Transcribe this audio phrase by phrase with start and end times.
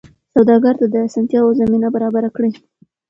[0.33, 2.51] سوداګرو ته د اسانتیاوو زمینه برابره کړئ.